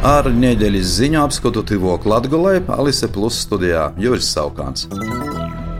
[0.00, 4.86] Ar nedēļas ziņu apskatu Tivok Latgolē, Alise Plus studijā Juris Saukāns.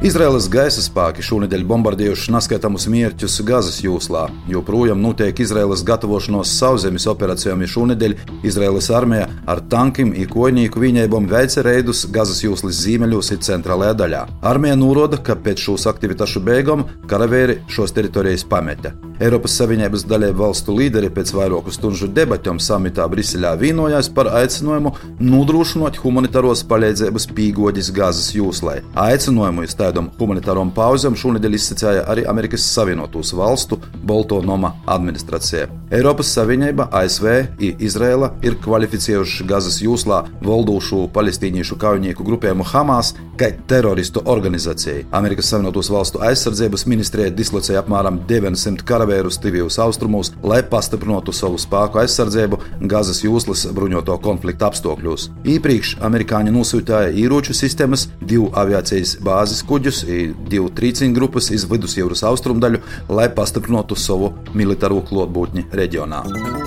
[0.04, 4.27] Izraēlas gaisa spēki šonadēļ bombardējuši neskaitāmus mērķus Gazas jūslā.
[4.53, 11.29] Joprojām notiek Izraēlas gatavošanos sauszemes operācijām, ja šonadēļ Izraēlas armija ar tankiem un kojnieku viņaibom
[11.32, 14.27] veica reidus Gazas jūslas zīmeļos un centrālajā daļā.
[14.52, 18.93] Armija norāda, ka pēc šīs aktivitāšu beigām karavēri šos teritorijas pameta.
[19.20, 25.98] Eiropas Savienības dalību valstu līderi pēc vairāku stundu debatēm samitā Briselē vienojās par aicinājumu nodrošināt
[26.00, 28.79] humanitāros palīdzības pīgodis Gazas jūslai.
[28.96, 33.77] Aicinājumu iztaidam humanitārom pauzēm šonadēļ izsacīja arī Amerikas Savienotos valstu
[34.08, 35.68] Boltonoma administrācija.
[35.92, 37.28] Eiropas Savienība, ASV
[37.60, 45.06] un Izraela ir kvalificējuši Gazas jūslā valdošu palestīniešu kaujinieku grupējumu Hamas kā teroristu organizāciju.
[45.17, 51.58] Amerikas Savienotos valstu aizsardzības ministrija dislocēja apmēram 900 karavīru kavērus Tivijas austrumos, lai pastiprinātu savu
[51.58, 55.28] spēku aizsardzību Gazas jūslas bruņoto konfliktu apstākļos.
[55.44, 60.05] Īpriekš amerikāņi nosūtīja ieroču sistēmas, divu aviācijas bāzes kuģus
[60.48, 66.59] divu trīciņu grupas iz vidusjūras austrumdaļu, lai pastiprinātu savu militāro klotbūtni reģionā.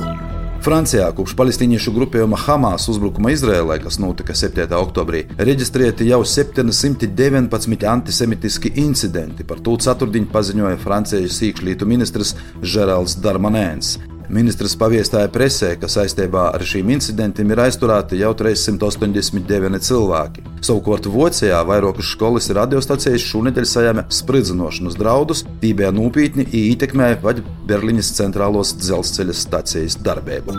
[0.64, 4.64] Francijā kopš palestīniešu grupējuma Hamas uzbrukuma Izrēlē, kas notika 7.
[4.78, 9.44] oktobrī, reģistrēti jau 719 antisemitiski incidenti.
[9.44, 12.32] Par to ceturtdienu paziņoja Francijas iekšlietu ministrs
[12.64, 13.98] Žerāls Darmanēns.
[14.32, 20.46] Ministrs paviestāja presē, ka saistībā ar šīm incidentiem ir aizturēti jau 389 cilvēki.
[20.64, 28.76] Savukārt Vācijā vairākas skolas radiostacijas šonadēļ sajāma spridzinošanas draudus, tībē nopietni ietekmēja pat Berlīnas centrālos
[28.80, 30.56] dzelzceļa stacijas darbību.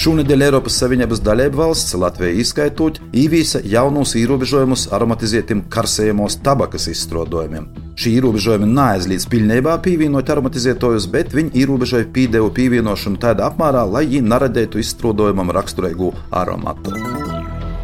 [0.00, 7.89] Šonadēļ Eiropas Savienības dalība valsts Latvija izskaitot īvīsa jaunus ierobežojumus aromatizētiem karsējumos tabakas izstrādājumiem.
[8.00, 14.24] Šī ierobežojuma neaizliedz pilnībā pievienot aromatizētojus, bet viņi ierobežoja pīdevu pievienošanu tādā apmērā, lai viņi
[14.32, 16.96] neradītu izstrādājumam raksturīgu aromatu.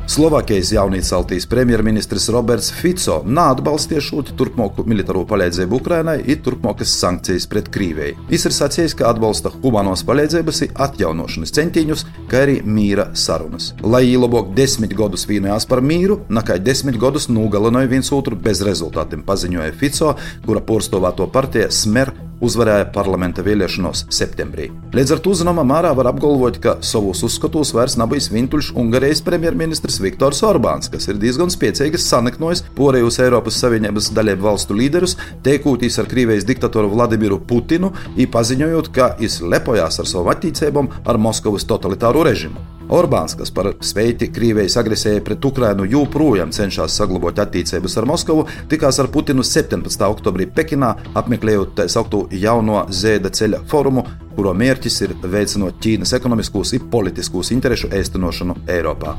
[0.07, 7.67] Slovākijas jaunīceltīs premjerministrs Roberts Fico neatbalstīja šo turpmāku militāro palīdzību Ukrainai un turpmākas sankcijas pret
[7.75, 8.15] Krieviju.
[8.31, 13.73] Viņš ir sacījis, ka atbalsta humanos palīdzības atjaunošanas centiņus, kā arī mīra sarunas.
[13.83, 19.27] Lai labāk desmit gadus vienojās par mīru, nakai desmit gadus nogalināja viens otru bez rezultātiem,
[19.27, 20.15] paziņoja Fico,
[20.47, 22.15] kura porstovāto partija Smer
[22.45, 24.69] uzvarēja parlamenta vēlēšanos septembrī.
[24.97, 29.23] Līdz ar to zināmā mērā var apgalvot, ka savos uzskatos vairs nav bijis Vintuļš Ungārijas
[29.27, 35.17] premjerministrs Viktors Orbāns, kas ir diezgan spēcīgs saneknojis porējus Eiropas Savienības dalību valstu līderus,
[35.47, 37.93] teikūtīs ar Krievijas diktatoru Vladimiru Putinu,
[38.37, 42.76] paziņojot, ka viņš lepojās ar savu attīcībām ar Moskavas totalitāro režimu.
[42.93, 49.01] Orbāns, kas par spēti Krievijas agresijai pret Ukrainu joprojām cenšas saglabāt attiecības ar Moskavu, tikās
[49.03, 50.07] ar Putinu 17.
[50.07, 56.77] oktobrī Pekinā, apmeklējot tā saucamo jauno Zēda ceļa forumu, kuro mērķis ir veicinot Ķīnas ekonomiskos
[56.79, 59.17] un politiskos interesu īstenošanu Eiropā.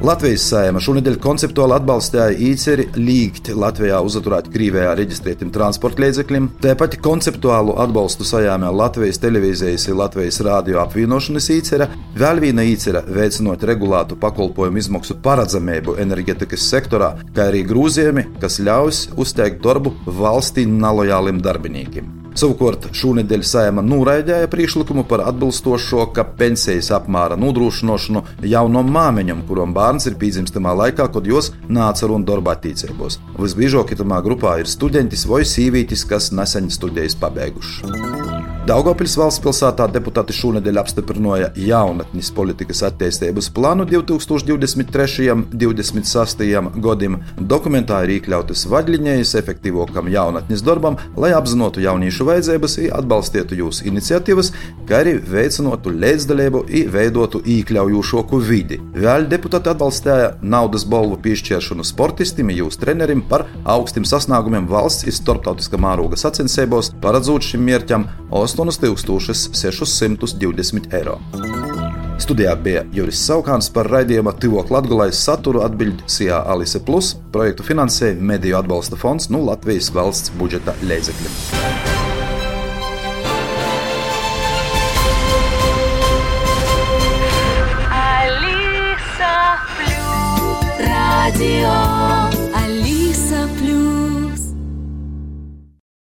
[0.00, 6.46] Latvijas sējuma šonadēļ konceptuāli atbalstīja īceri līgt Latvijā uzturēt Krīvijā reģistrētiem transporta līdzekļiem.
[6.64, 13.66] Tāpat konceptuālu atbalstu sajāmē Latvijas televīzijas un Latvijas rādio apvienošanas īcera, vēl viena īcera veicinot
[13.68, 21.44] regulātu pakalpojumu izmaksu paredzamību enerģetikas sektorā, kā arī grūzījumi, kas ļaus uzteikt darbu valstī nelojāliem
[21.44, 22.19] darbiniekiem.
[22.38, 26.06] Savukārt šonadēļ saima noraidīja priekšlikumu par atbilstošo,
[26.38, 32.54] pensijas apmēra nodrošināšanu jaunam māmiņam, kuram bērns ir pīdzimstamā laikā, kad jos nāca runa darba
[32.54, 33.18] attīstībos.
[33.40, 38.29] Visbiežāk itamā grupā ir studentis vai sīvītis, kas nesen studijas pabeiguši.
[38.70, 45.24] Daugopils valsts pilsētā deputāti šonadēļ apstiprināja jaunatnes politikas attīstības plānu 2023.
[45.32, 46.44] un 2026.
[46.84, 47.16] gadam.
[47.50, 54.52] Dokumentā ir iekļautas vadļiņas efektīvākam jaunatnes darbam, lai apzinātu jauniešu vajadzības, atbalstītu jūsu iniciatīvas,
[54.86, 58.78] kā arī veicinātu līdzdalību un veidotu iekļaujošāku vidi.
[58.94, 65.82] Vēl deputāti atbalstīja naudas balvu piešķiršanu sportistam, jūsu trenerim par augstiem sasniegumiem valsts un starptautiskā
[65.88, 68.06] mēroga sacensībos, paredzot šim mērķam
[68.60, 71.16] 8620 eiro.
[72.20, 78.60] Studijā bija Juris Saukāns par raidījuma Tivok Latgulais saturu atbildīja Alise Plus, projektu finansēja Mediju
[78.60, 81.32] atbalsta fonds no Latvijas valsts budžeta līdzekļiem.
[91.40, 92.19] Radio